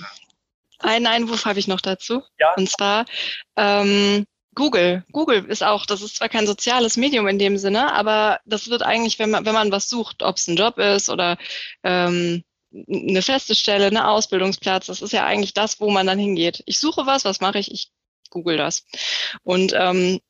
[0.80, 2.22] Einen Einwurf habe ich noch dazu.
[2.40, 2.54] Ja.
[2.56, 3.04] Und zwar,
[3.56, 5.04] ähm, Google.
[5.12, 8.82] Google ist auch, das ist zwar kein soziales Medium in dem Sinne, aber das wird
[8.82, 11.38] eigentlich, wenn man, wenn man was sucht, ob es ein Job ist oder
[11.82, 16.62] ähm, eine feste Stelle, eine Ausbildungsplatz, das ist ja eigentlich das, wo man dann hingeht.
[16.66, 17.70] Ich suche was, was mache ich?
[17.70, 17.92] Ich
[18.30, 18.84] google das.
[19.42, 20.20] Und ähm,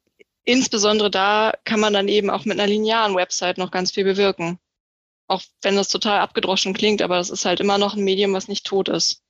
[0.45, 4.59] insbesondere da kann man dann eben auch mit einer linearen Website noch ganz viel bewirken.
[5.27, 8.49] Auch wenn das total abgedroschen klingt, aber das ist halt immer noch ein Medium, was
[8.49, 9.24] nicht tot ist.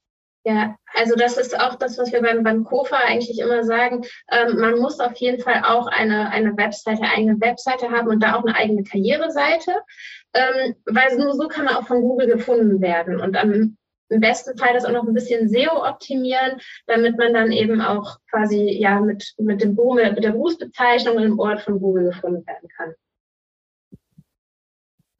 [0.46, 4.02] Ja, also das ist auch das, was wir beim, beim KOFA eigentlich immer sagen.
[4.30, 8.22] Ähm, man muss auf jeden Fall auch eine, eine Webseite, eine eigene Webseite haben und
[8.22, 9.72] da auch eine eigene Karriereseite,
[10.34, 13.20] ähm, weil nur so kann man auch von Google gefunden werden.
[13.20, 13.78] Und am
[14.10, 18.18] im besten Fall das auch noch ein bisschen SEO optimieren, damit man dann eben auch
[18.30, 22.94] quasi ja mit, mit dem mit der Berufsbezeichnung im Ort von Google gefunden werden kann.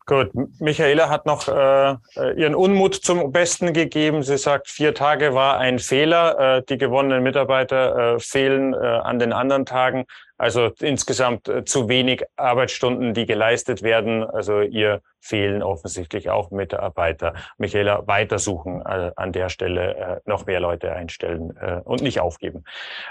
[0.07, 1.97] Gut, Michaela hat noch äh,
[2.37, 4.23] ihren Unmut zum Besten gegeben.
[4.23, 6.59] Sie sagt, vier Tage war ein Fehler.
[6.59, 10.05] Äh, die gewonnenen Mitarbeiter äh, fehlen äh, an den anderen Tagen.
[10.44, 14.22] Also insgesamt äh, zu wenig Arbeitsstunden, die geleistet werden.
[14.22, 17.33] Also ihr fehlen offensichtlich auch Mitarbeiter.
[17.57, 22.64] Michaela, weitersuchen äh, an der Stelle, äh, noch mehr Leute einstellen äh, und nicht aufgeben.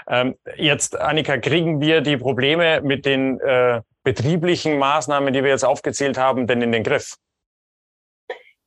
[0.06, 5.64] Ähm, jetzt, Annika, kriegen wir die Probleme mit den äh, betrieblichen Maßnahmen, die wir jetzt
[5.64, 7.16] aufgezählt haben, denn in den Griff?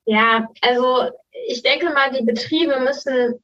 [0.03, 1.09] Ja, also
[1.47, 3.41] ich denke mal, die Betriebe müssen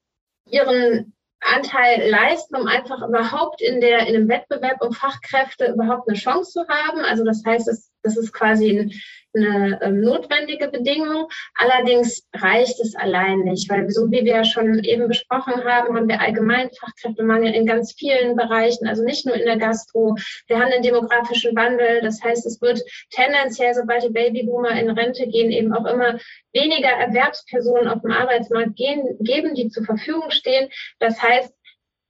[0.50, 1.14] ihren
[1.46, 6.52] Anteil leisten, um einfach überhaupt in der in einem Wettbewerb um Fachkräfte überhaupt eine Chance
[6.52, 7.00] zu haben.
[7.00, 8.92] Also das heißt, es, das ist quasi ein,
[9.36, 11.28] eine ähm, notwendige Bedingung.
[11.56, 16.08] Allerdings reicht es allein nicht, weil so wie wir ja schon eben besprochen haben, haben
[16.08, 20.16] wir allgemein Fachkräftemangel in ganz vielen Bereichen, also nicht nur in der Gastro.
[20.48, 22.02] Wir haben den demografischen Wandel.
[22.02, 26.20] Das heißt, es wird tendenziell, sobald die Babyboomer in Rente gehen, eben auch immer
[26.54, 30.70] weniger Erwerbspersonen auf dem Arbeitsmarkt gehen, geben, die zur Verfügung stehen.
[31.00, 31.54] Das heißt,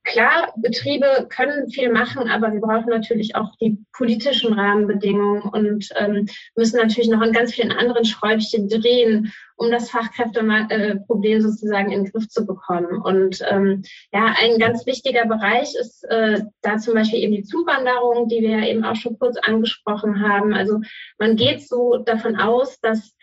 [0.05, 6.27] Klar, Betriebe können viel machen, aber wir brauchen natürlich auch die politischen Rahmenbedingungen und ähm,
[6.57, 12.11] müssen natürlich noch an ganz vielen anderen Schräubchen drehen, um das Fachkräfteproblem sozusagen in den
[12.11, 13.01] Griff zu bekommen.
[13.01, 18.27] Und ähm, ja, ein ganz wichtiger Bereich ist äh, da zum Beispiel eben die Zuwanderung,
[18.27, 20.53] die wir ja eben auch schon kurz angesprochen haben.
[20.53, 20.81] Also
[21.17, 23.15] man geht so davon aus, dass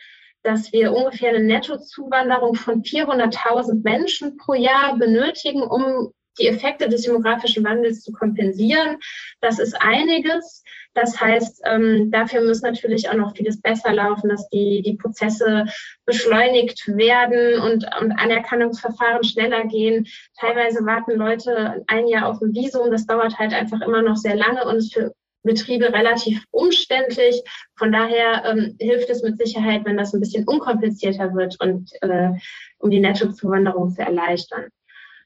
[0.43, 7.03] dass wir ungefähr eine Nettozuwanderung von 400.000 Menschen pro Jahr benötigen, um die Effekte des
[7.03, 8.99] demografischen Wandels zu kompensieren.
[9.41, 10.63] Das ist einiges.
[10.95, 15.67] Das heißt, ähm, dafür muss natürlich auch noch vieles besser laufen, dass die, die Prozesse
[16.05, 20.07] beschleunigt werden und, und Anerkennungsverfahren schneller gehen.
[20.39, 22.91] Teilweise warten Leute ein Jahr auf ein Visum.
[22.91, 27.43] Das dauert halt einfach immer noch sehr lange und ist für Betriebe relativ umständlich.
[27.77, 32.31] Von daher ähm, hilft es mit Sicherheit, wenn das ein bisschen unkomplizierter wird und äh,
[32.79, 34.67] um die Nettozuwanderung zu erleichtern.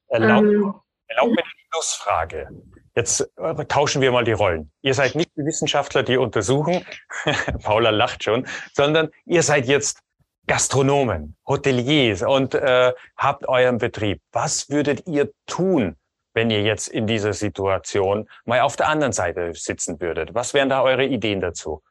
[0.09, 0.75] Erlaubt, ähm,
[1.07, 2.49] Erlaubt mir die Schlussfrage.
[2.95, 4.71] Jetzt äh, tauschen wir mal die Rollen.
[4.83, 6.87] Ihr seid nicht die Wissenschaftler, die untersuchen,
[7.63, 10.01] Paula lacht schon, sondern ihr seid jetzt
[10.47, 14.21] Gastronomen, Hoteliers und äh, habt euren Betrieb.
[14.33, 15.97] Was würdet ihr tun,
[16.35, 20.35] wenn ihr jetzt in dieser Situation mal auf der anderen Seite sitzen würdet?
[20.35, 21.83] Was wären da eure Ideen dazu?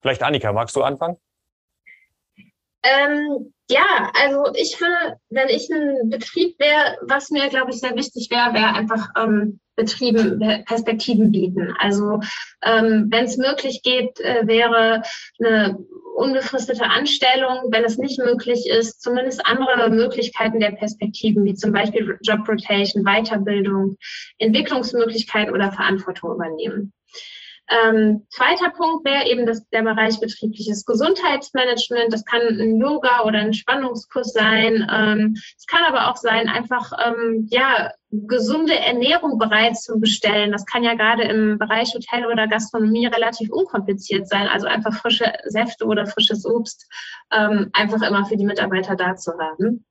[0.00, 1.16] Vielleicht Annika, magst du anfangen?
[2.84, 7.96] Ähm, ja, also ich finde, wenn ich ein Betrieb wäre, was mir, glaube ich, sehr
[7.96, 11.74] wichtig wäre, wäre einfach ähm, Betrieben Perspektiven bieten.
[11.80, 12.20] Also
[12.62, 15.02] ähm, wenn es möglich geht, äh, wäre
[15.40, 15.78] eine
[16.14, 22.16] unbefristete Anstellung, wenn es nicht möglich ist, zumindest andere Möglichkeiten der Perspektiven, wie zum Beispiel
[22.22, 23.96] Job Rotation, Weiterbildung,
[24.38, 26.92] Entwicklungsmöglichkeiten oder Verantwortung übernehmen.
[27.68, 32.12] Ähm, zweiter Punkt wäre eben das, der Bereich betriebliches Gesundheitsmanagement.
[32.12, 34.86] Das kann ein Yoga oder ein Spannungskurs sein.
[34.92, 40.52] Ähm, es kann aber auch sein, einfach ähm, ja gesunde Ernährung bereitzustellen.
[40.52, 44.46] Das kann ja gerade im Bereich Hotel oder Gastronomie relativ unkompliziert sein.
[44.46, 46.86] Also einfach frische Säfte oder frisches Obst
[47.32, 49.84] ähm, einfach immer für die Mitarbeiter da zu haben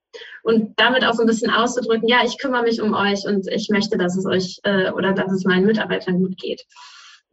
[0.43, 3.69] und damit auch so ein bisschen auszudrücken, ja, ich kümmere mich um euch und ich
[3.69, 6.63] möchte, dass es euch äh, oder dass es meinen Mitarbeitern gut geht.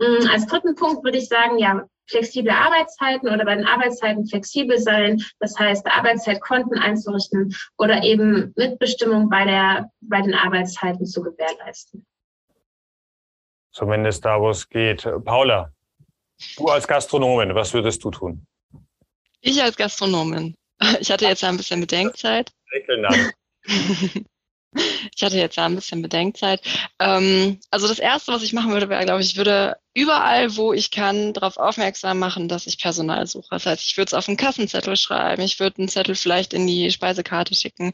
[0.00, 4.78] Mm, als dritten Punkt würde ich sagen, ja, flexible Arbeitszeiten oder bei den Arbeitszeiten flexibel
[4.78, 5.22] sein.
[5.38, 12.04] Das heißt, Arbeitszeitkonten einzurichten oder eben Mitbestimmung bei der, bei den Arbeitszeiten zu gewährleisten.
[13.72, 15.08] Zumindest da, wo es geht.
[15.24, 15.72] Paula,
[16.56, 18.46] du als Gastronomin, was würdest du tun?
[19.40, 20.56] Ich als Gastronomin.
[20.98, 22.50] Ich hatte jetzt ein bisschen Bedenkzeit.
[25.20, 26.62] Ich hatte jetzt ja ein bisschen Bedenkzeit.
[26.98, 30.72] Ähm, also das Erste, was ich machen würde, wäre, glaube ich, ich würde überall, wo
[30.72, 33.48] ich kann, darauf aufmerksam machen, dass ich Personal suche.
[33.50, 36.66] Das heißt, ich würde es auf einen Kassenzettel schreiben, ich würde einen Zettel vielleicht in
[36.66, 37.92] die Speisekarte schicken.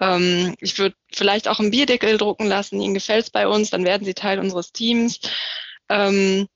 [0.00, 3.84] Ähm, ich würde vielleicht auch einen Bierdeckel drucken lassen, Ihnen gefällt es bei uns, dann
[3.84, 5.20] werden Sie Teil unseres Teams.
[5.88, 6.48] Ähm,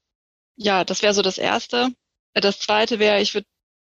[0.56, 1.90] ja, das wäre so das Erste.
[2.34, 3.46] Das Zweite wäre, ich würde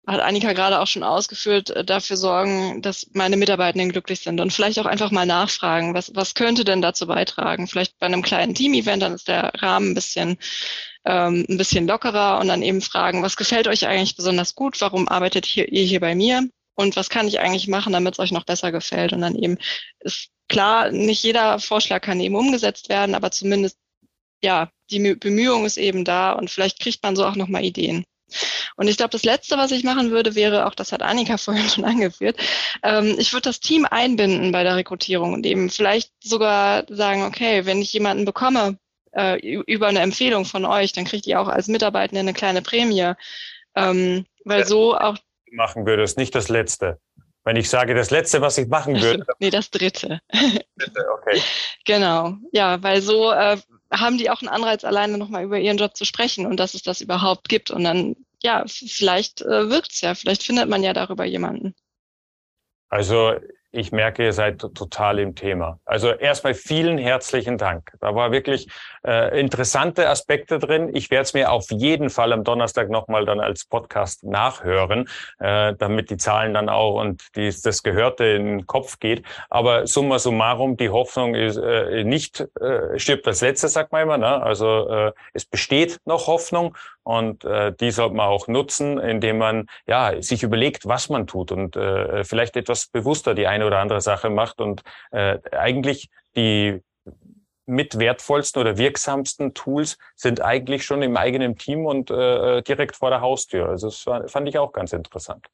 [0.07, 4.53] hat Annika gerade auch schon ausgeführt, äh, dafür sorgen, dass meine Mitarbeitenden glücklich sind und
[4.53, 7.67] vielleicht auch einfach mal nachfragen, was, was könnte denn dazu beitragen?
[7.67, 10.39] Vielleicht bei einem kleinen Team-Event, dann ist der Rahmen ein bisschen,
[11.05, 14.81] ähm, ein bisschen lockerer und dann eben fragen, was gefällt euch eigentlich besonders gut?
[14.81, 16.49] Warum arbeitet hier, ihr hier bei mir?
[16.77, 19.13] Und was kann ich eigentlich machen, damit es euch noch besser gefällt?
[19.13, 19.59] Und dann eben
[20.01, 23.79] ist klar, nicht jeder Vorschlag kann eben umgesetzt werden, aber zumindest,
[24.43, 28.05] ja, die Bemühung ist eben da und vielleicht kriegt man so auch nochmal Ideen.
[28.77, 31.69] Und ich glaube, das Letzte, was ich machen würde, wäre, auch das hat Annika vorhin
[31.69, 32.37] schon angeführt,
[32.83, 37.67] ähm, ich würde das Team einbinden bei der Rekrutierung und eben vielleicht sogar sagen, okay,
[37.67, 38.79] wenn ich jemanden bekomme
[39.13, 43.13] äh, über eine Empfehlung von euch, dann kriegt ihr auch als Mitarbeitende eine kleine Prämie.
[43.75, 45.17] Ähm, weil ja, so auch.
[45.53, 47.01] Machen würdest, nicht das Letzte.
[47.45, 49.25] Wenn ich sage, das Letzte, was ich machen würde.
[49.39, 50.21] nee, das Dritte.
[50.77, 51.41] Dritte, okay.
[51.85, 52.35] genau.
[52.53, 53.57] Ja, weil so äh,
[53.93, 56.83] haben die auch einen Anreiz, alleine nochmal über ihren Job zu sprechen und dass es
[56.83, 57.71] das überhaupt gibt.
[57.71, 61.75] Und dann, ja, vielleicht äh, wirkt es ja, vielleicht findet man ja darüber jemanden.
[62.89, 63.35] Also
[63.77, 65.79] ich merke, ihr seid total im Thema.
[65.85, 67.93] Also erstmal vielen herzlichen Dank.
[68.01, 68.69] Da war wirklich
[69.07, 70.91] äh, interessante Aspekte drin.
[70.95, 75.09] Ich werde es mir auf jeden Fall am Donnerstag nochmal dann als Podcast nachhören,
[75.39, 79.23] äh, damit die Zahlen dann auch und die, das Gehörte in den Kopf geht.
[79.51, 84.19] Aber summa summarum, die Hoffnung ist äh, nicht äh, stirbt als letzte, sagt man immer.
[84.19, 84.43] Ne?
[84.43, 86.77] Also äh, es besteht noch Hoffnung
[87.07, 91.53] und äh, die sollte man auch nutzen, indem man ja sich überlegt, was man tut
[91.53, 94.83] und äh, vielleicht etwas bewusster die eine oder andere Sache macht und
[95.13, 96.81] äh, eigentlich die
[97.65, 103.11] mit wertvollsten oder wirksamsten Tools sind eigentlich schon im eigenen Team und äh, direkt vor
[103.11, 103.69] der Haustür.
[103.69, 105.47] Also das fand ich auch ganz interessant.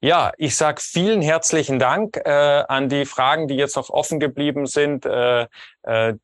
[0.00, 4.66] Ja, ich sag vielen herzlichen Dank äh, an die Fragen, die jetzt noch offen geblieben
[4.66, 5.06] sind.
[5.06, 5.46] Äh,
[5.82, 6.14] äh,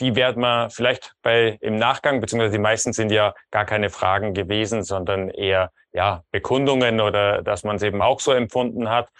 [0.00, 4.34] die werden wir vielleicht bei im Nachgang, beziehungsweise die meisten sind ja gar keine Fragen
[4.34, 9.10] gewesen, sondern eher ja Bekundungen oder dass man es eben auch so empfunden hat.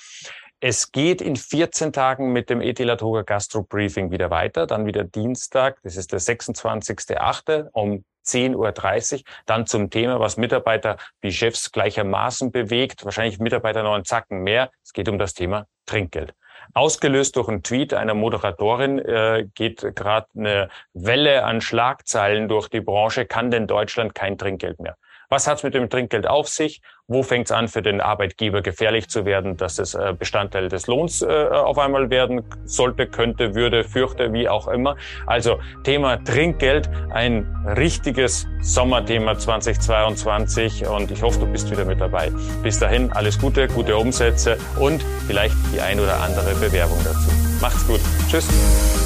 [0.61, 5.79] Es geht in 14 Tagen mit dem Ethilatoga Gastro Briefing wieder weiter, dann wieder Dienstag,
[5.83, 7.69] das ist der 26.8.
[7.73, 13.95] um 10.30 Uhr, dann zum Thema, was Mitarbeiter wie Chefs gleichermaßen bewegt, wahrscheinlich Mitarbeiter noch
[13.95, 14.71] einen Zacken mehr.
[14.85, 16.33] Es geht um das Thema Trinkgeld.
[16.75, 22.81] Ausgelöst durch einen Tweet einer Moderatorin äh, geht gerade eine Welle an Schlagzeilen durch die
[22.81, 23.27] Branche.
[23.27, 24.97] Kann denn Deutschland kein Trinkgeld mehr?
[25.33, 26.83] Was hat es mit dem Trinkgeld auf sich?
[27.07, 30.89] Wo fängt es an, für den Arbeitgeber gefährlich zu werden, dass es äh, Bestandteil des
[30.89, 34.95] Lohns äh, auf einmal werden sollte, könnte, würde, fürchte, wie auch immer?
[35.27, 37.47] Also Thema Trinkgeld, ein
[37.79, 42.31] richtiges Sommerthema 2022 und ich hoffe, du bist wieder mit dabei.
[42.63, 47.31] Bis dahin alles Gute, gute Umsätze und vielleicht die ein oder andere Bewerbung dazu.
[47.59, 48.01] Macht's gut.
[48.29, 49.02] Tschüss.